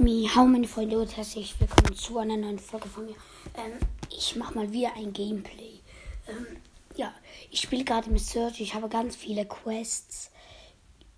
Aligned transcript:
Miau, 0.00 0.46
meine 0.46 0.68
Freunde, 0.68 0.96
und 0.96 1.16
herzlich 1.16 1.58
willkommen 1.58 1.92
zu 1.96 2.18
einer 2.18 2.36
neuen 2.36 2.60
Folge 2.60 2.88
von 2.88 3.04
mir. 3.04 3.16
Ähm, 3.56 3.72
ich 4.16 4.36
mache 4.36 4.54
mal 4.54 4.70
wieder 4.70 4.94
ein 4.94 5.12
Gameplay. 5.12 5.80
Ähm, 6.28 6.46
ja, 6.94 7.12
ich 7.50 7.62
spiele 7.62 7.82
gerade 7.82 8.08
mit 8.08 8.20
Search. 8.20 8.60
Ich 8.60 8.74
habe 8.74 8.88
ganz 8.88 9.16
viele 9.16 9.44
Quests. 9.44 10.30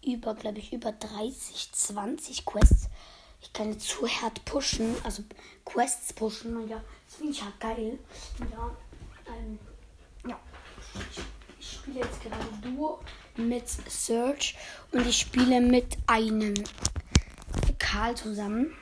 Über, 0.03 0.35
glaube 0.35 0.61
ich, 0.61 0.73
über 0.73 0.93
30, 0.93 1.73
20 1.73 2.47
Quests. 2.47 2.89
Ich 3.43 3.53
kann 3.53 3.71
jetzt 3.71 3.87
zu 3.87 4.09
hart 4.09 4.47
pushen, 4.47 4.95
also 5.05 5.25
Quests 5.67 6.15
pushen. 6.15 6.57
Und 6.57 6.71
ja, 6.71 6.83
das 7.07 7.17
finde 7.17 7.33
ich 7.33 7.45
halt 7.45 7.61
geil. 7.61 7.99
Ja, 8.51 8.75
ähm, 9.27 9.59
ja. 10.27 10.41
Ich, 11.11 11.21
ich 11.61 11.73
spiele 11.73 12.01
jetzt 12.01 12.23
gerade 12.23 12.47
Duo 12.63 13.01
mit 13.37 13.69
Search 13.69 14.57
und 14.93 15.07
ich 15.07 15.19
spiele 15.19 15.61
mit 15.61 15.99
einem 16.07 16.55
Karl 17.79 18.17
zusammen. 18.17 18.73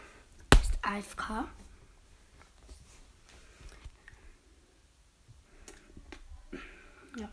Ist 0.60 0.78
AFK. 0.82 1.48
Ja. 7.16 7.28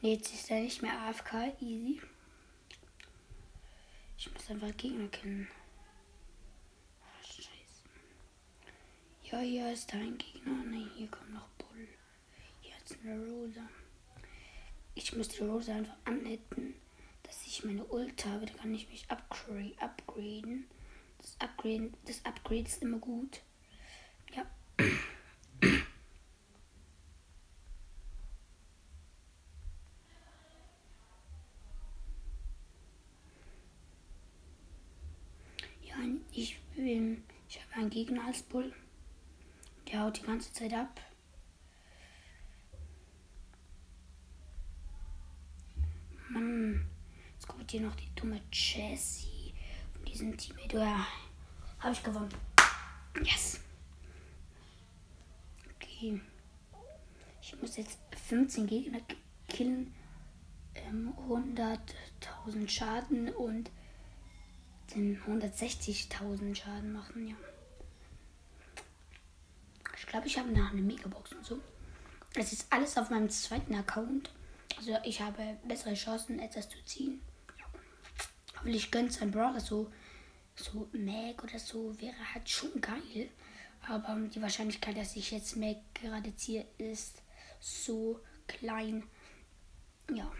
Jetzt 0.00 0.34
ist 0.34 0.50
er 0.50 0.60
nicht 0.60 0.82
mehr 0.82 0.92
AFK. 1.00 1.54
Easy. 1.60 2.00
Ich 4.18 4.32
muss 4.32 4.50
einfach 4.50 4.76
Gegner 4.76 5.08
kennen. 5.08 5.48
Scheiße. 7.22 7.48
Ja, 9.24 9.38
hier 9.38 9.72
ist 9.72 9.92
dein 9.92 10.18
Gegner. 10.18 10.62
Ne, 10.64 10.90
hier 10.94 11.08
kommt 11.08 11.32
noch 11.32 11.48
Bull. 11.58 11.88
Hier 12.60 12.74
ist 12.84 12.98
eine 13.02 13.18
Rosa. 13.18 13.68
Ich 14.94 15.16
muss 15.16 15.28
die 15.28 15.42
Rosa 15.42 15.74
einfach 15.74 15.96
anhitten 16.04 16.74
ich 17.54 17.64
meine 17.64 17.84
Ult 17.84 18.24
habe, 18.26 18.46
dann 18.46 18.56
kann 18.56 18.74
ich 18.74 18.88
mich 18.88 19.08
upgrade, 19.08 19.76
upgraden. 19.78 20.66
Das 21.18 21.36
Upgrade, 21.38 21.92
das 22.04 22.24
Upgrade 22.24 22.62
ist 22.62 22.82
immer 22.82 22.98
gut. 22.98 23.42
Ja. 24.34 24.44
Ja, 35.82 35.94
ich 36.32 36.58
bin, 36.74 37.22
ich 37.48 37.62
habe 37.62 37.74
einen 37.74 37.90
Gegner 37.90 38.26
als 38.26 38.42
Bull. 38.42 38.72
Der 39.86 40.00
haut 40.00 40.18
die 40.18 40.26
ganze 40.26 40.52
Zeit 40.52 40.72
ab. 40.72 41.00
Mann. 46.30 46.93
Jetzt 47.44 47.52
kommt 47.52 47.70
hier 47.70 47.82
noch 47.82 47.94
die 47.94 48.08
dumme 48.14 48.40
Jessie 48.50 49.52
von 49.92 50.04
diesem 50.06 50.34
Team. 50.34 50.56
Ja, 50.72 51.06
habe 51.78 51.92
ich 51.92 52.02
gewonnen. 52.02 52.34
Yes. 53.22 53.60
Okay. 55.74 56.22
Ich 57.42 57.60
muss 57.60 57.76
jetzt 57.76 57.98
15 58.28 58.66
Gegner 58.66 59.00
killen. 59.46 59.94
Ähm, 60.74 61.12
100.000 61.28 62.66
Schaden 62.66 63.28
und 63.28 63.70
den 64.94 65.20
160.000 65.22 66.54
Schaden 66.54 66.94
machen, 66.94 67.28
ja. 67.28 67.36
Ich 69.98 70.06
glaube, 70.06 70.28
ich 70.28 70.38
habe 70.38 70.50
nach 70.50 70.72
eine 70.72 70.80
Megabox 70.80 71.32
und 71.34 71.44
so. 71.44 71.60
Es 72.36 72.54
ist 72.54 72.72
alles 72.72 72.96
auf 72.96 73.10
meinem 73.10 73.28
zweiten 73.28 73.74
Account. 73.74 74.32
Also 74.78 74.96
ich 75.04 75.20
habe 75.20 75.58
bessere 75.68 75.92
Chancen, 75.92 76.38
etwas 76.38 76.70
zu 76.70 76.82
ziehen. 76.86 77.20
Weil 78.64 78.74
ich 78.74 78.90
gönne 78.90 79.10
sein 79.10 79.30
Brawler 79.30 79.60
so, 79.60 79.92
so 80.56 80.88
Mac 80.92 81.44
oder 81.44 81.58
so 81.58 81.98
wäre 82.00 82.34
halt 82.34 82.48
schon 82.48 82.80
geil. 82.80 83.30
Aber 83.86 84.16
die 84.28 84.40
Wahrscheinlichkeit, 84.40 84.96
dass 84.96 85.16
ich 85.16 85.30
jetzt 85.30 85.56
Mac 85.56 85.76
gerade 85.92 86.34
ziehe, 86.34 86.66
ist 86.78 87.20
so 87.60 88.20
klein. 88.46 89.04
Ja. 90.10 90.32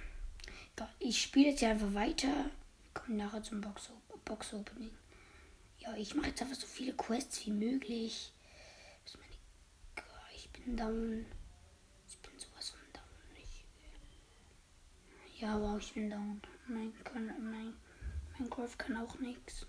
Ich 0.99 1.23
spiele 1.23 1.51
jetzt 1.51 1.63
einfach 1.63 1.93
weiter. 1.95 2.51
Kommen 2.95 3.19
nachher 3.19 3.43
zum 3.43 3.61
Box, 3.61 3.91
Box 4.25 4.55
Opening. 4.55 4.91
Ja, 5.79 5.95
ich 5.97 6.15
mache 6.15 6.29
jetzt 6.29 6.41
einfach 6.41 6.57
so 6.57 6.67
viele 6.67 6.95
Quests 6.95 7.45
wie 7.47 7.51
möglich. 7.51 8.33
Ich 10.35 10.49
bin 10.51 10.77
down. 10.77 11.27
Ich 12.09 12.17
bin 12.19 12.39
sowas 12.39 12.71
von 12.71 12.81
down. 12.95 13.05
Ich, 13.37 13.67
ja, 15.41 15.61
wow, 15.61 15.79
ich 15.79 15.93
bin 15.93 16.09
down. 16.09 16.41
Mein, 16.69 16.93
mein, 17.39 17.75
mein 18.39 18.51
Golf 18.51 18.77
kann 18.79 18.97
auch 18.97 19.19
nichts. 19.19 19.67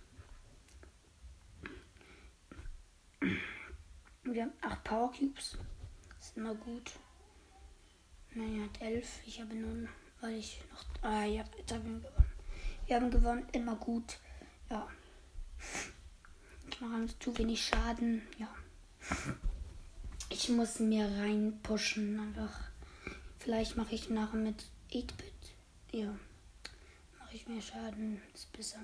Wir 4.23 4.43
haben 4.43 4.53
8 4.61 4.83
Power 4.83 5.11
Cubes. 5.11 5.57
Ist 6.19 6.37
immer 6.37 6.55
gut. 6.55 6.91
Nein, 8.33 8.59
er 8.59 8.65
hat 8.65 8.81
11. 8.81 9.21
Ich 9.25 9.39
habe 9.39 9.53
nun, 9.55 9.87
weil 10.19 10.35
ich 10.35 10.61
noch. 10.71 10.83
Ah 11.03 11.25
ja, 11.25 11.43
jetzt 11.57 11.73
haben 11.73 12.01
wir 12.01 12.09
gewonnen. 12.09 12.31
Wir 12.87 12.95
haben 12.95 13.11
gewonnen, 13.11 13.47
immer 13.51 13.75
gut. 13.75 14.19
Ja. 14.69 14.87
Ich 16.69 16.81
mache 16.81 17.07
zu 17.19 17.37
wenig 17.37 17.63
Schaden. 17.63 18.23
Ja. 18.37 18.53
Ich 20.29 20.49
muss 20.49 20.79
mir 20.79 21.05
reinpushen. 21.05 22.19
Einfach. 22.19 22.59
Vielleicht 23.37 23.77
mache 23.77 23.93
ich 23.93 24.09
nachher 24.09 24.37
mit 24.37 24.65
8-Bit. 24.91 25.55
Ja 25.91 26.17
ich 27.35 27.47
mehr 27.47 27.61
Schaden, 27.61 28.21
ist 28.33 28.51
besser. 28.53 28.79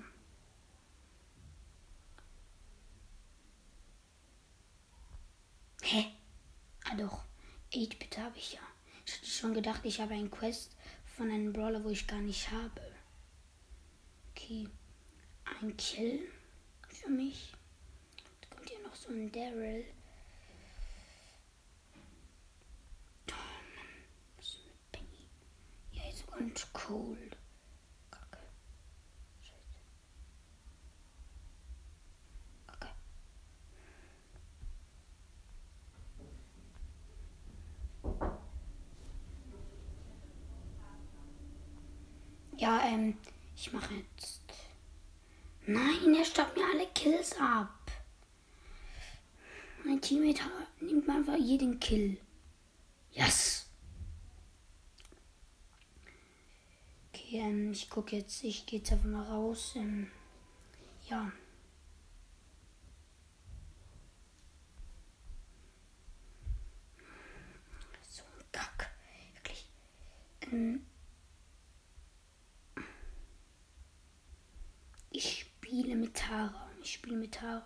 Hä? 5.82 6.12
Ah 6.86 6.96
doch, 6.96 7.24
8-Bit 7.74 8.18
habe 8.18 8.38
ich 8.38 8.54
ja. 8.54 8.60
Ich 9.06 9.16
hatte 9.16 9.26
schon 9.26 9.54
gedacht, 9.54 9.86
ich 9.86 10.00
habe 10.00 10.14
einen 10.14 10.30
Quest 10.30 10.76
von 11.06 11.30
einem 11.32 11.54
Brawler, 11.54 11.84
wo 11.84 11.90
ich 11.90 12.08
gar 12.08 12.20
nicht 12.20 12.52
habe. 12.52 12.82
Okay, 14.32 14.68
ein 15.62 15.76
Kill 15.78 16.30
für 16.90 17.10
mich. 17.10 17.54
Da 18.42 18.56
kommt 18.56 18.70
hier 18.70 18.80
noch 18.82 18.96
so 18.96 19.10
ein 19.10 19.32
Daryl. 19.32 19.86
Oh 23.30 23.34
Mann, 23.76 23.88
was 24.38 24.46
ist 24.46 24.66
mit 24.66 24.92
Penny? 24.92 25.28
Ja, 25.94 26.10
ist 26.10 26.28
ganz 26.28 26.68
cold. 26.74 27.38
Ja, 42.62 42.80
ähm, 42.86 43.18
ich 43.56 43.74
mache 43.74 43.96
jetzt. 43.96 44.40
Nein, 45.66 46.14
er 46.14 46.24
staubt 46.24 46.56
mir 46.56 46.64
alle 46.64 46.86
Kills 46.94 47.36
ab. 47.40 47.92
Mein 49.84 50.00
Teammate 50.00 50.44
nimmt 50.80 51.10
einfach 51.10 51.38
jeden 51.38 51.80
Kill. 51.80 52.20
Yes. 53.14 53.66
Okay, 57.10 57.40
ähm, 57.40 57.72
ich 57.72 57.90
gucke 57.90 58.18
jetzt, 58.18 58.44
ich 58.44 58.68
gehe 58.68 58.78
jetzt 58.78 58.92
einfach 58.92 59.10
mal 59.10 59.24
raus. 59.24 59.74
Ähm, 59.76 60.12
ja. 61.10 61.32
So 68.08 68.22
ein 68.22 68.46
Kack. 68.52 68.92
Wirklich. 69.34 69.66
Ähm, 70.44 70.86
spiele 75.72 75.96
mit 75.96 76.18
Tara. 76.32 76.66
Ich 76.82 76.94
spiele 76.94 77.18
mit 77.18 77.34
Tara. 77.34 77.62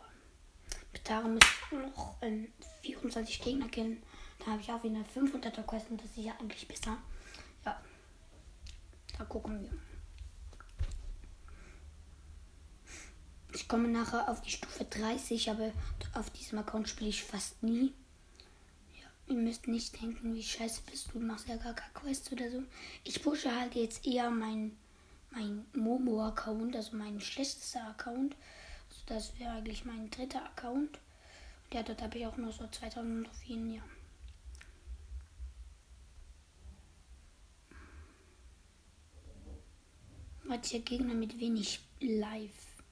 Mit 0.91 1.05
Tara 1.05 1.27
muss 1.27 1.43
ich 1.43 1.77
noch 1.77 2.17
ähm, 2.23 2.47
24 2.81 3.41
Gegner 3.41 3.67
killen. 3.67 4.01
Da 4.39 4.47
habe 4.47 4.61
ich 4.61 4.71
auch 4.71 4.83
wieder 4.83 5.05
500er 5.15 5.61
Quest 5.61 5.91
und 5.91 6.01
das 6.01 6.09
ist 6.17 6.25
ja 6.25 6.33
eigentlich 6.39 6.67
besser. 6.67 6.97
Ja. 7.63 7.79
Da 9.17 9.23
gucken 9.25 9.61
wir. 9.61 9.69
Ich 13.53 13.67
komme 13.67 13.87
nachher 13.87 14.27
auf 14.27 14.41
die 14.41 14.49
Stufe 14.49 14.83
30, 14.83 15.51
aber 15.51 15.71
auf 16.15 16.31
diesem 16.31 16.57
Account 16.57 16.89
spiele 16.89 17.11
ich 17.11 17.23
fast 17.23 17.61
nie. 17.61 17.93
Ja, 18.95 19.07
ihr 19.27 19.41
müsst 19.41 19.67
nicht 19.67 20.01
denken, 20.01 20.33
wie 20.33 20.43
scheiße 20.43 20.81
bist 20.89 21.09
du, 21.13 21.19
du 21.19 21.25
machst 21.25 21.47
ja 21.47 21.57
gar 21.57 21.75
keine 21.75 21.93
Quest 21.93 22.31
oder 22.31 22.49
so. 22.49 22.63
Ich 23.03 23.21
pushe 23.21 23.55
halt 23.55 23.75
jetzt 23.75 24.07
eher 24.07 24.31
meinen 24.31 24.75
mein 25.35 25.65
Momo-Account, 25.73 26.75
also 26.75 26.95
mein 26.95 27.19
schlechtester 27.19 27.89
Account. 27.89 28.35
Also 28.89 29.01
das 29.07 29.39
wäre 29.39 29.51
eigentlich 29.51 29.85
mein 29.85 30.09
dritter 30.09 30.43
Account. 30.45 30.99
Ja, 31.73 31.83
dort 31.83 32.01
habe 32.01 32.17
ich 32.17 32.25
auch 32.25 32.37
nur 32.37 32.51
so 32.51 32.67
2000 32.67 33.27
Trophäen, 33.27 33.73
ja. 33.73 33.83
Manche 40.43 40.79
Gegner 40.79 41.15
mit 41.15 41.39
wenig 41.39 41.81
live. 41.99 42.83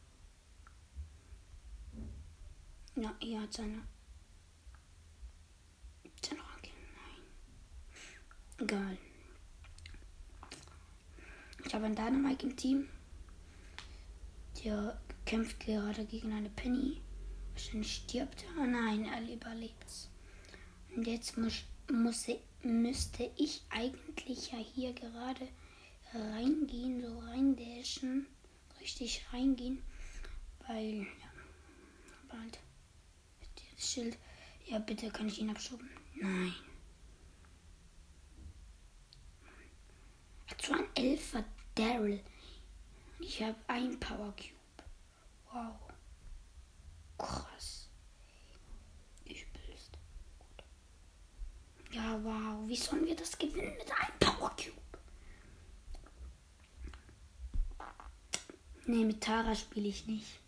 Ja, 2.95 3.15
er 3.21 3.41
hat 3.41 3.53
seine. 3.53 3.83
Seine 6.21 6.41
Ranking. 6.41 6.73
Nein. 6.95 8.67
Egal. 8.67 8.97
Ich 11.65 11.73
habe 11.73 11.85
einen 11.85 11.95
Dynamite 11.95 12.45
im 12.45 12.55
Team. 12.55 12.89
Der 14.63 14.99
kämpft 15.25 15.59
gerade 15.59 16.05
gegen 16.05 16.31
eine 16.33 16.49
Penny. 16.49 17.01
Wahrscheinlich 17.53 17.95
stirbt 17.95 18.43
er. 18.43 18.61
Oh 18.61 18.65
nein, 18.65 19.05
er 19.05 19.21
überlebt. 19.33 20.09
Und 20.95 21.07
jetzt 21.07 21.37
muss, 21.37 21.63
muss, 21.91 22.27
müsste 22.61 23.31
ich 23.37 23.63
eigentlich 23.69 24.51
ja 24.51 24.57
hier 24.57 24.93
gerade 24.93 25.47
reingehen, 26.13 27.01
so 27.01 27.19
reindashen. 27.19 28.27
Richtig 28.79 29.25
reingehen. 29.31 29.81
Weil, 30.67 30.99
ja, 31.01 31.31
bald. 32.29 32.59
Das 33.75 33.91
Schild. 33.91 34.17
Ja, 34.65 34.79
bitte 34.79 35.09
kann 35.09 35.27
ich 35.27 35.39
ihn 35.39 35.49
abschoben. 35.49 35.89
Nein. 36.15 36.53
Hat 40.47 40.61
so 40.61 40.73
ein 40.73 40.85
Elfer 40.95 41.43
Daryl. 41.75 42.23
Ich 43.19 43.41
habe 43.41 43.55
ein 43.67 43.99
Power 43.99 44.33
Cube. 44.35 44.85
Wow. 45.51 45.75
Krass. 47.17 47.89
Ich 49.25 49.45
bist. 49.53 49.97
Gut. 50.39 50.63
Ja, 51.91 52.23
wow. 52.23 52.67
Wie 52.67 52.75
sollen 52.75 53.05
wir 53.05 53.15
das 53.15 53.37
gewinnen 53.37 53.75
mit 53.77 53.91
einem 53.91 54.19
Power 54.19 54.49
Cube? 54.55 54.73
Nee, 58.85 59.05
mit 59.05 59.23
Tara 59.23 59.55
spiele 59.55 59.87
ich 59.87 60.05
nicht. 60.07 60.39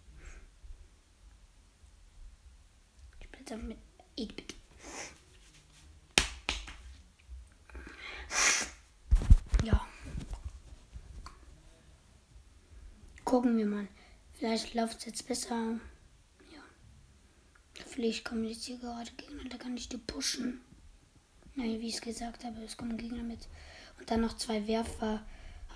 Ich 3.19 3.25
spiele 3.25 3.39
jetzt 3.39 3.63
mit 3.63 3.77
8-Bit. 4.17 4.55
Ja. 9.63 9.87
Gucken 13.25 13.57
wir 13.57 13.65
mal. 13.65 13.87
Vielleicht 14.35 14.75
läuft 14.75 14.99
es 14.99 15.05
jetzt 15.05 15.27
besser. 15.27 15.79
Ja. 16.53 16.61
Vielleicht 17.87 18.23
kommen 18.23 18.45
jetzt 18.45 18.65
hier 18.65 18.77
gerade 18.77 19.09
Gegner, 19.17 19.43
da 19.49 19.57
kann 19.57 19.75
ich 19.75 19.89
die 19.89 19.97
pushen. 19.97 20.61
Nein, 21.55 21.79
wie 21.81 21.87
ich 21.87 21.95
es 21.95 22.01
gesagt 22.01 22.43
habe, 22.43 22.61
es 22.61 22.77
kommen 22.77 22.97
Gegner 22.97 23.23
mit. 23.23 23.47
Und 23.97 24.11
dann 24.11 24.21
noch 24.21 24.37
zwei 24.37 24.67
Werfer 24.67 25.25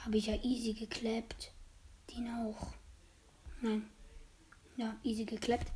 habe 0.06 0.18
ich 0.18 0.28
ja 0.28 0.36
easy 0.44 0.74
geklappt. 0.74 1.52
Den 2.12 2.28
auch. 2.28 2.74
Nein. 3.62 3.90
Ja, 4.78 4.96
easy 5.04 5.26
geklappt. 5.26 5.72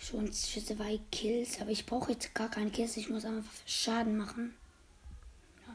Schon 0.00 0.30
zwei 0.32 1.00
Kills, 1.10 1.60
aber 1.60 1.70
ich 1.70 1.86
brauche 1.86 2.12
jetzt 2.12 2.34
gar 2.34 2.50
keine 2.50 2.70
Kills. 2.70 2.98
Ich 2.98 3.08
muss 3.08 3.24
einfach 3.24 3.50
Schaden 3.64 4.18
machen. 4.18 4.54
Ja. 5.66 5.74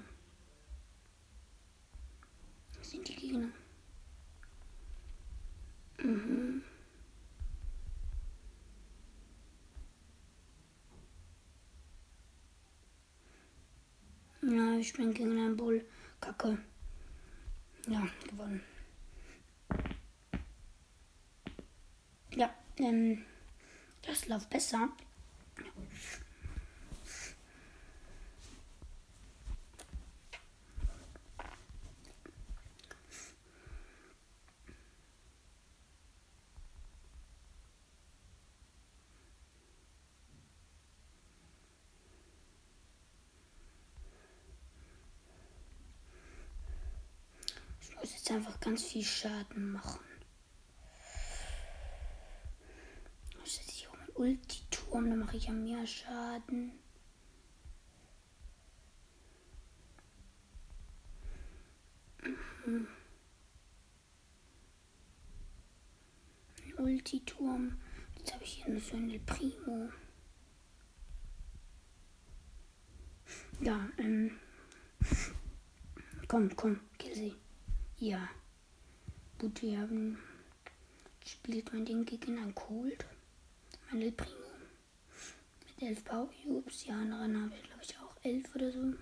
Das 2.78 2.92
sind 2.92 3.08
die 3.08 3.16
Gegner. 3.16 3.48
Mhm. 6.08 6.62
Ja, 14.42 14.78
ich 14.78 14.94
bin 14.94 15.14
gegen 15.14 15.32
einen 15.32 15.58
Bull. 15.58 15.84
Kacke. 16.22 16.58
Ja, 17.88 18.08
gewonnen. 18.30 18.62
Ja, 22.36 22.54
ähm, 22.78 23.26
das 24.04 24.28
läuft 24.30 24.50
besser. 24.50 24.88
Ich 47.82 47.96
muss 47.96 48.17
jetzt 48.28 48.36
einfach 48.36 48.60
ganz 48.60 48.84
viel 48.84 49.04
Schaden 49.04 49.72
machen. 49.72 50.04
Ich 53.46 53.54
setze 53.54 53.72
ich 53.72 53.88
auch 53.88 53.96
meinen 53.96 54.16
Ulti-Turm, 54.16 55.10
dann 55.10 55.20
mache 55.20 55.38
ich 55.38 55.46
ja 55.46 55.54
mehr 55.54 55.88
Schaden. 55.88 56.74
Mhm. 62.66 62.88
Ulti-Turm. 66.78 67.78
Jetzt 68.18 68.34
habe 68.34 68.44
ich 68.44 68.64
hier 68.64 68.74
nur 68.74 68.82
so 68.82 68.98
eine 68.98 69.20
Primo. 69.20 69.90
Ja, 73.62 73.88
ähm. 73.98 74.38
Komm, 76.28 76.54
komm, 76.58 76.82
kill 76.98 77.16
sie. 77.16 77.36
Ja. 78.00 78.30
Gut, 79.40 79.62
wir 79.62 79.80
haben. 79.80 80.20
Spielt 81.26 81.74
mein 81.74 81.86
Ding 81.86 82.06
gegen 82.06 82.38
ein 82.38 82.54
Cold. 82.54 83.06
Mein 83.92 84.02
El 84.04 84.12
Primo. 84.12 84.36
Mit 85.80 85.90
11 85.90 86.06
Power 86.06 86.30
Cubes. 86.44 86.84
Die 86.84 86.92
anderen 86.92 87.42
habe 87.42 87.56
ich, 87.56 87.64
glaube 87.64 87.82
ich, 87.84 87.98
auch 87.98 88.16
11 88.24 88.56
oder 88.56 88.72
so. 88.72 88.94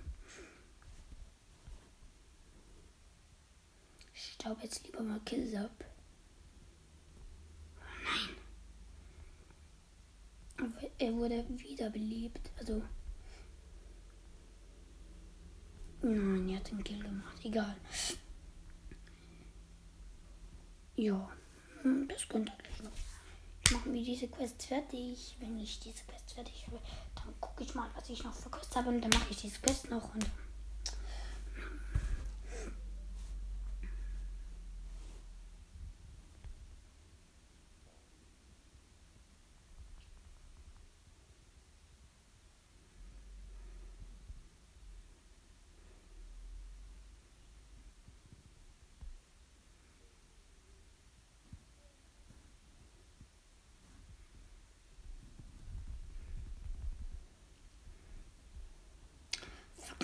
Ich 4.14 4.32
staub 4.34 4.64
jetzt 4.64 4.86
lieber 4.86 5.04
mal 5.04 5.20
Kills 5.26 5.56
ab. 5.56 5.86
Oh 7.80 7.84
nein. 8.06 8.36
Aber 10.58 10.90
er 10.98 11.14
wurde 11.14 11.46
wiederbelebt. 11.50 12.50
Also. 12.58 12.82
Nein, 16.02 16.50
er 16.50 16.58
hat 16.58 16.72
den 16.72 16.84
Kill 16.84 17.04
gemacht. 17.04 17.44
Egal. 17.44 17.76
Ja, 20.96 21.30
hm, 21.82 22.08
das 22.08 22.28
könnte 22.28 22.52
eigentlich 22.54 22.84
noch. 22.84 22.92
Machen 23.72 23.94
wir 23.94 24.04
diese 24.04 24.28
Quest 24.28 24.64
fertig. 24.64 25.36
Wenn 25.40 25.60
ich 25.60 25.80
diese 25.80 26.04
Quest 26.06 26.34
fertig 26.34 26.66
habe, 26.68 26.80
dann 27.16 27.34
gucke 27.40 27.64
ich 27.64 27.76
mal, 27.76 27.90
was 27.96 28.10
ich 28.10 28.24
noch 28.24 28.34
für 28.34 28.50
Quest 28.50 28.76
habe 28.76 28.90
und 28.90 29.02
dann 29.02 29.10
mache 29.10 29.32
ich 29.32 29.38
diese 29.38 29.60
Quest 29.60 29.90
noch 29.90 30.14
und. 30.14 30.26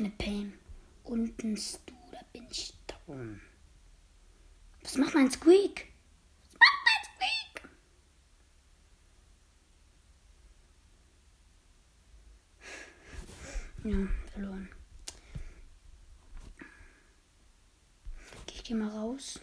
Eine 0.01 0.09
Pam. 0.09 0.53
Untenst 1.03 1.81
du, 1.85 1.93
da 2.11 2.17
bin 2.33 2.47
ich 2.49 2.73
down. 2.87 3.39
Was 4.81 4.97
macht 4.97 5.13
mein 5.13 5.29
Squeak? 5.29 5.93
Was 6.53 6.59
macht 6.59 6.87
mein 6.87 7.03
Squeak? 7.13 7.69
Ja, 13.83 14.31
verloren. 14.31 14.69
Geh 18.47 18.55
ich 18.55 18.61
hier 18.65 18.77
mal 18.77 18.89
raus. 18.89 19.39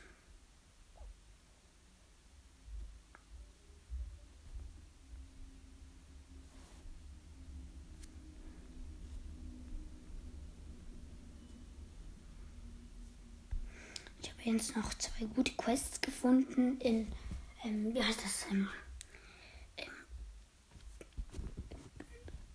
wir 14.49 14.55
jetzt 14.55 14.76
noch 14.76 14.95
zwei 14.95 15.26
gute 15.26 15.52
Quests 15.52 16.00
gefunden 16.00 16.81
in, 16.81 17.12
ähm, 17.64 17.93
wie 17.95 18.02
heißt 18.02 18.25
das? 18.25 18.47
Ähm, 18.50 18.69
ähm, 19.76 19.90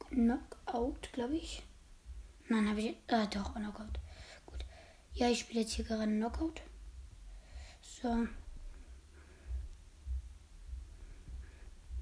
Knockout, 0.09 1.13
glaube 1.13 1.35
ich. 1.35 1.61
Nein, 2.49 2.67
habe 2.67 2.81
ich. 2.81 2.95
Äh, 3.07 3.27
doch, 3.27 3.53
Knockout. 3.53 3.99
Gut. 4.47 4.65
Ja, 5.13 5.29
ich 5.29 5.41
spiele 5.41 5.61
jetzt 5.61 5.73
hier 5.73 5.85
gerade 5.85 6.07
Knockout. 6.07 6.61
So. 7.81 8.27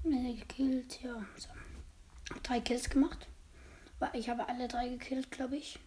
gekillt, 0.02 1.02
ja. 1.02 1.24
So. 1.36 1.50
Drei 2.42 2.60
Kills 2.60 2.88
gemacht. 2.88 3.28
Ich 4.14 4.28
habe 4.28 4.48
alle 4.48 4.66
drei 4.68 4.88
gekillt, 4.88 5.30
glaube 5.30 5.56
ich. 5.56 5.78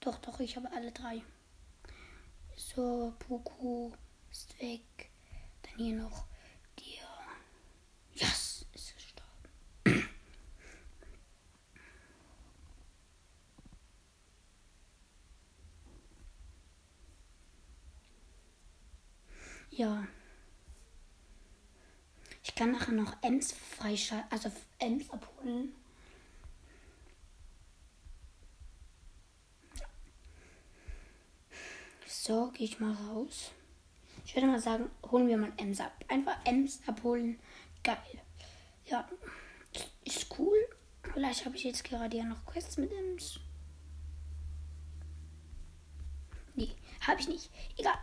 Doch, 0.00 0.18
doch, 0.18 0.40
ich 0.40 0.56
habe 0.56 0.70
alle 0.72 0.92
drei. 0.92 1.22
So, 2.56 3.14
Puku 3.18 3.92
ist 4.30 4.58
weg. 4.60 5.10
Dann 5.62 5.76
hier 5.76 5.96
noch 5.96 6.26
dir. 6.78 7.02
Yes, 8.14 8.66
ist 8.72 8.94
gestorben. 8.94 10.08
ja. 19.70 20.06
Ich 22.42 22.54
kann 22.54 22.70
nachher 22.72 22.92
noch 22.92 23.16
Ems 23.22 23.52
freischalten, 23.52 24.30
also 24.30 24.50
Ems 24.78 25.10
abholen. 25.10 25.74
So, 32.26 32.50
gehe 32.52 32.64
ich 32.64 32.80
mal 32.80 32.94
raus. 32.94 33.50
Ich 34.24 34.34
würde 34.34 34.46
mal 34.46 34.58
sagen, 34.58 34.90
holen 35.10 35.28
wir 35.28 35.36
mal 35.36 35.52
Ems 35.58 35.78
ab. 35.78 35.92
Einfach 36.08 36.38
Ems 36.46 36.80
abholen. 36.86 37.38
Geil. 37.82 37.98
Ja, 38.86 39.06
ist 40.06 40.34
cool. 40.38 40.56
Vielleicht 41.12 41.44
habe 41.44 41.54
ich 41.54 41.64
jetzt 41.64 41.84
gerade 41.84 42.16
ja 42.16 42.24
noch 42.24 42.46
Quests 42.46 42.78
mit 42.78 42.90
Ems. 42.92 43.40
Nee, 46.54 46.74
habe 47.06 47.20
ich 47.20 47.28
nicht. 47.28 47.50
Egal. 47.76 47.98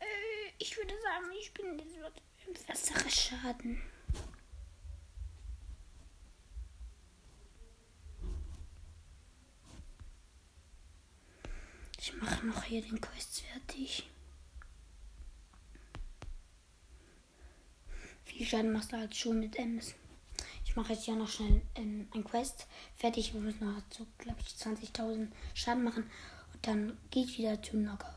Äh, 0.00 0.52
ich 0.56 0.74
würde 0.78 0.94
sagen, 1.02 1.26
ich 1.38 1.52
bin 1.52 1.78
im 1.78 2.54
besseren 2.66 3.10
Schaden. 3.10 3.82
Ich 11.98 12.14
mache 12.14 12.46
noch 12.46 12.62
hier 12.62 12.80
den 12.80 13.00
Quest 13.02 13.35
Schaden 18.56 18.72
machst 18.72 18.90
du 18.90 18.96
halt 18.96 19.14
schon 19.14 19.38
mit 19.38 19.56
Ems. 19.56 19.92
Ich 20.64 20.76
mache 20.76 20.94
jetzt 20.94 21.06
ja 21.06 21.14
noch 21.14 21.28
schnell 21.28 21.60
ähm, 21.74 22.08
ein 22.14 22.24
Quest 22.24 22.66
fertig. 22.94 23.34
Wir 23.34 23.40
müssen 23.42 23.66
noch 23.66 23.82
so, 23.90 24.06
glaube 24.16 24.38
ich, 24.40 24.54
20.000 24.54 25.28
Schaden 25.52 25.84
machen. 25.84 26.10
Und 26.54 26.66
dann 26.66 26.96
geht 27.10 27.36
wieder 27.36 27.62
zum 27.62 27.82
Knockout. 27.82 28.08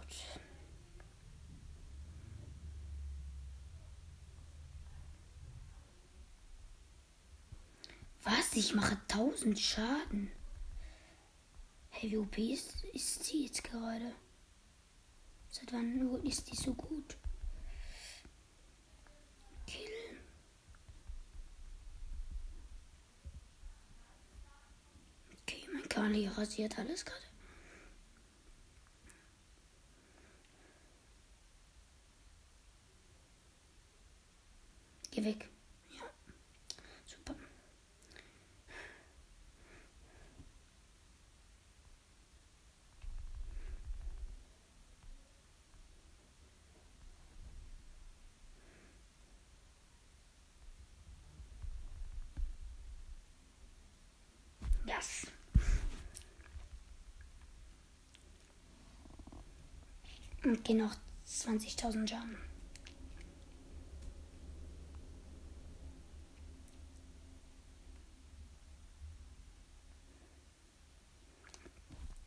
Was? 8.24 8.56
Ich 8.56 8.74
mache 8.74 8.98
1000 9.10 9.60
Schaden. 9.60 10.32
Hey, 11.90 12.16
OP 12.16 12.38
ist, 12.38 12.86
ist 12.94 13.26
sie 13.26 13.44
jetzt 13.44 13.66
gerade? 13.66 14.14
Seit 15.50 15.74
wann 15.74 16.24
ist 16.24 16.50
die 16.50 16.56
so 16.56 16.74
gut? 16.76 17.18
Kill. 19.68 20.10
Kali 26.10 26.28
rasiert 26.28 26.80
alles 26.80 27.06
gerade. 27.06 27.22
Geh 35.12 35.24
weg. 35.24 35.48
Yes. 54.88 55.28
Und 60.50 60.66
gehen 60.66 60.78
noch 60.78 60.96
20.000 61.28 62.08
Schaden. 62.08 62.36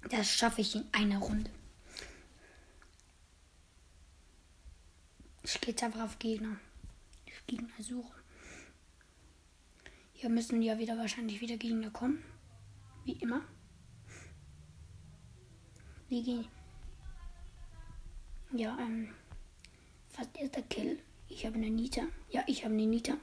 Das 0.09 0.29
schaffe 0.29 0.61
ich 0.61 0.77
in 0.77 0.85
einer 0.93 1.19
Runde. 1.19 1.51
Ich 5.43 5.61
gehe 5.61 5.71
jetzt 5.71 5.83
einfach 5.83 6.03
auf 6.03 6.21
Gegner. 6.21 6.61
Ich 7.27 7.45
Gegner 7.49 7.71
suche. 7.81 8.23
Hier 10.13 10.31
müssen 10.31 10.63
ja 10.63 10.79
wieder 10.79 10.97
wahrscheinlich 10.97 11.41
wieder 11.41 11.57
Gegner 11.57 11.91
kommen. 11.91 12.23
Wie 13.05 13.15
immer. 13.15 13.43
Wie 16.09 16.23
gehen. 16.23 16.62
Ja, 18.53 18.77
ähm. 18.79 19.15
Fast 20.11 20.37
erster 20.37 20.63
Kill. 20.63 20.99
Ich 21.29 21.47
habe 21.47 21.57
eine 21.57 21.71
Nita. 21.71 22.03
Ja, 22.31 22.45
ich 22.47 22.65
habe 22.65 22.75
eine 22.75 22.87
Nita. 22.87 23.17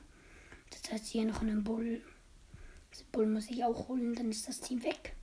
Das 0.71 0.91
heißt 0.91 1.05
hier 1.07 1.25
noch 1.25 1.41
einen 1.41 1.63
Bull. 1.63 2.03
Das 2.89 3.03
Bull 3.03 3.27
muss 3.27 3.49
ich 3.49 3.63
auch 3.63 3.87
holen, 3.87 4.15
dann 4.15 4.31
ist 4.31 4.47
das 4.47 4.59
Team 4.59 4.83
weg. 4.83 5.15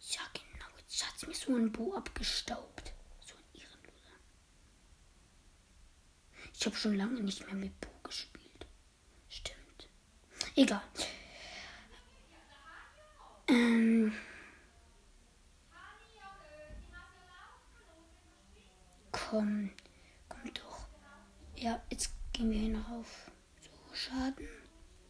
Ja, 0.00 0.20
genau. 0.32 0.66
Jetzt 0.78 1.06
hat 1.06 1.28
mir 1.28 1.34
so 1.34 1.54
ein 1.54 1.70
Bo 1.72 1.94
abgestaubt. 1.94 2.94
So 3.20 3.34
ein 3.34 3.60
Ehrenloser. 3.60 4.16
Ich 6.58 6.64
habe 6.64 6.76
schon 6.76 6.96
lange 6.96 7.20
nicht 7.20 7.44
mehr 7.44 7.54
mit 7.54 7.78
Bo 7.80 7.88
gespielt. 8.02 8.66
Stimmt. 9.28 9.88
Egal. 10.54 10.82
Ähm. 13.48 14.14
Komm, 19.28 19.70
komm 20.28 20.54
doch. 20.54 20.86
Ja, 21.56 21.82
jetzt 21.90 22.10
gehen 22.32 22.50
wir 22.50 22.58
hier 22.60 22.76
noch 22.76 22.88
auf 22.90 23.30
so 23.60 23.94
Schaden. 23.94 24.46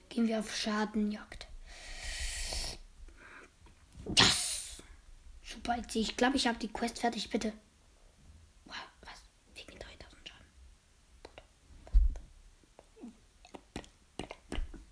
Gehen 0.08 0.26
wir 0.26 0.38
auf 0.38 0.56
Schadenjagd. 0.56 1.46
Das! 4.06 4.82
Super, 5.44 5.76
ich 5.92 6.16
glaube, 6.16 6.36
ich 6.36 6.46
habe 6.46 6.58
die 6.58 6.72
Quest 6.72 7.00
fertig, 7.00 7.28
bitte. 7.28 7.52
Was? 8.64 9.22
Wegen 9.54 9.78
3000 9.78 10.28
Schaden. 10.28 10.46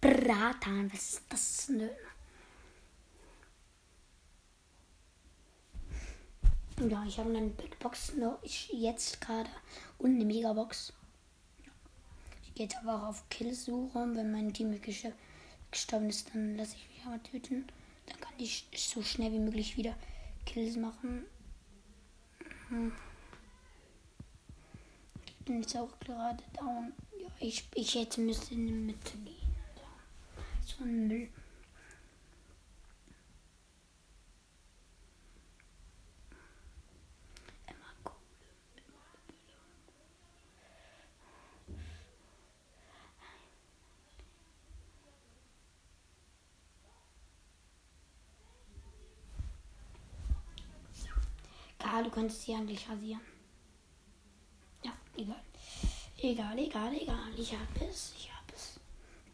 Bratan, 0.01 0.93
was 0.93 1.15
ist 1.15 1.23
das? 1.31 1.69
Nö. 1.71 1.89
Ja, 6.81 7.05
ich 7.07 7.19
habe 7.19 7.31
eine 7.31 7.49
Big 7.51 7.79
Box 7.79 8.15
noch 8.15 8.39
ich 8.43 8.69
jetzt 8.73 9.21
gerade 9.21 9.49
und 9.99 10.17
eine 10.17 10.25
Megabox. 10.25 10.93
Ich 12.43 12.55
gehe 12.55 12.67
jetzt 12.67 12.77
aber 12.79 12.97
auch 12.97 13.09
auf 13.09 13.29
Killsuche. 13.29 14.09
Wenn 14.15 14.33
mein 14.33 14.53
Team 14.53 14.77
gestorben 15.71 16.09
ist, 16.09 16.35
dann 16.35 16.57
lasse 16.57 16.75
ich 16.77 16.89
mich 16.89 17.07
aber 17.07 17.23
töten. 17.23 17.67
Dann 18.07 18.21
kann 18.21 18.33
ich 18.39 18.67
so 18.77 19.03
schnell 19.03 19.33
wie 19.33 19.39
möglich 19.39 19.77
wieder 19.77 19.95
Kills 20.47 20.77
machen. 20.77 21.25
Hm. 22.69 22.93
Ich 25.27 25.45
bin 25.45 25.63
jetzt 25.63 25.77
auch 25.77 25.99
gerade 26.01 26.43
down. 26.55 26.93
Ja, 27.21 27.29
ich, 27.39 27.65
ich 27.75 27.95
hätte 27.95 28.21
müsste 28.21 28.55
in 28.55 28.67
die 28.67 28.73
Mitte 28.73 29.17
gehen. 29.19 29.35
So 30.67 30.83
ein 30.83 31.07
Müll. 31.07 31.29
Du 52.03 52.11
könntest 52.11 52.43
sie 52.43 52.55
eigentlich 52.55 52.89
rasieren. 52.89 53.21
Ja, 54.83 54.93
egal. 55.17 55.43
Egal, 56.19 56.59
egal, 56.59 56.95
egal. 56.95 57.33
Ich 57.37 57.53
hab 57.53 57.81
es. 57.83 58.15
Ich 58.17 58.33
hab 58.33 58.53
es. 58.55 58.81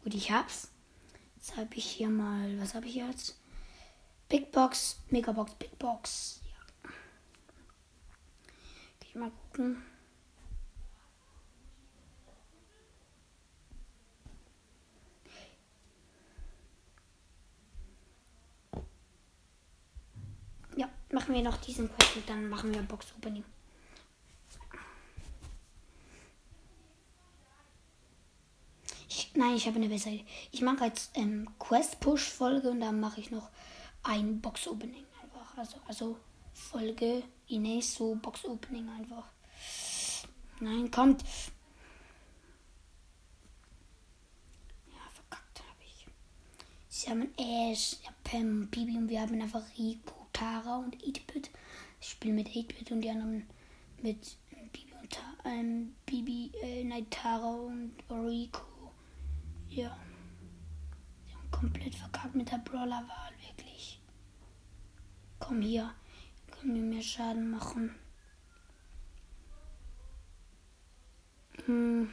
Gut, 0.03 0.13
ich 0.13 0.31
hab's. 0.31 0.69
Jetzt 1.35 1.57
habe 1.57 1.73
ich 1.75 1.85
hier 1.85 2.09
mal. 2.09 2.59
Was 2.59 2.75
habe 2.75 2.87
ich 2.87 2.95
jetzt? 2.95 3.37
Big 4.29 4.51
Box, 4.51 4.99
Megabox, 5.09 5.53
Big 5.55 5.77
Box. 5.77 6.41
Ja. 6.45 6.89
Geh 8.99 9.19
mal 9.19 9.31
gucken. 9.31 9.81
Machen 21.21 21.35
wir 21.35 21.43
noch 21.43 21.57
diesen 21.57 21.87
Quest 21.95 22.15
und 22.15 22.27
dann 22.27 22.49
machen 22.49 22.73
wir 22.73 22.81
Box 22.81 23.05
Opening. 23.15 23.43
Ich, 29.07 29.31
nein, 29.35 29.55
ich 29.55 29.67
habe 29.67 29.75
eine 29.75 29.87
bessere 29.87 30.15
Idee. 30.15 30.25
Ich 30.51 30.61
mache 30.61 30.85
jetzt 30.85 31.15
ähm, 31.15 31.47
Quest-Push-Folge 31.59 32.71
und 32.71 32.79
dann 32.79 32.99
mache 32.99 33.19
ich 33.19 33.29
noch 33.29 33.49
ein 34.01 34.41
Box-Opening 34.41 35.05
einfach. 35.21 35.57
Also, 35.57 35.77
also 35.87 36.17
Folge 36.53 37.21
Ines 37.47 37.93
so 37.93 38.15
Box-Opening 38.15 38.89
einfach. 38.89 39.25
Nein, 40.59 40.89
kommt. 40.89 41.21
Ja, 44.87 45.07
verkackt 45.13 45.59
habe 45.59 45.83
ich. 45.85 46.07
Sie 46.89 47.09
haben 47.11 47.31
Ash, 47.37 47.97
Pam, 48.23 48.67
Bibi 48.69 48.97
und 48.97 49.07
wir 49.09 49.21
haben 49.21 49.39
einfach 49.39 49.63
Rico, 49.77 50.20
Tara 50.41 50.77
und 50.77 50.97
8-Bit. 50.97 51.51
Ich 51.99 52.09
spiele 52.09 52.33
mit 52.33 52.47
8-Bit 52.47 52.91
und 52.91 53.01
die 53.01 53.11
anderen 53.11 53.45
mit 54.01 54.37
Bibi 54.71 54.91
und 54.99 55.11
Ta 55.11 55.21
ähm, 55.45 55.93
Bibi, 56.07 56.51
äh, 56.63 56.83
nein, 56.83 57.07
Tara 57.11 57.45
und 57.45 57.93
Rico. 58.09 58.91
Ja. 59.69 59.95
Sie 61.27 61.35
haben 61.35 61.51
komplett 61.51 61.93
verkackt 61.93 62.33
mit 62.33 62.51
der 62.51 62.57
Brawler-Wahl, 62.57 63.33
wirklich. 63.47 64.01
Komm 65.37 65.61
hier. 65.61 65.93
Können 66.49 66.73
wir 66.73 66.81
mehr 66.81 67.03
Schaden 67.03 67.51
machen. 67.51 67.93
Hm. 71.65 72.09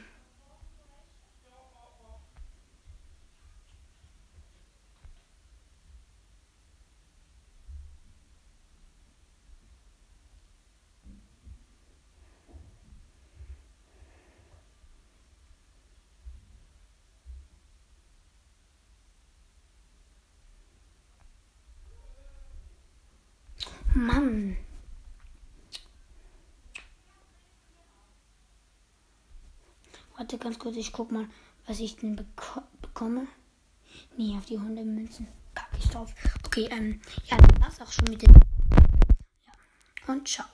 Mann. 23.99 24.55
Warte 30.15 30.37
ganz 30.37 30.57
kurz, 30.57 30.77
ich 30.77 30.93
guck 30.93 31.11
mal, 31.11 31.27
was 31.67 31.79
ich 31.79 31.97
denn 31.97 32.15
beko 32.15 32.61
bekomme. 32.81 33.27
Nee, 34.17 34.35
auf 34.37 34.45
die 34.45 34.57
100 34.57 34.85
Münzen. 34.85 35.27
Kack 35.53 35.69
ich 35.77 35.89
drauf. 35.89 36.13
Okay, 36.45 36.69
ähm, 36.71 37.01
ja, 37.25 37.37
das 37.37 37.61
war's 37.61 37.81
auch 37.81 37.91
schon 37.91 38.09
mit 38.09 38.21
dem. 38.21 38.33
Ja. 38.33 40.13
Und 40.13 40.27
ciao. 40.27 40.45